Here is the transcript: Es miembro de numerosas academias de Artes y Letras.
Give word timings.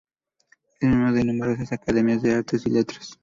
Es 0.79 0.89
miembro 0.89 1.13
de 1.13 1.23
numerosas 1.23 1.71
academias 1.73 2.23
de 2.23 2.33
Artes 2.33 2.65
y 2.65 2.71
Letras. 2.71 3.19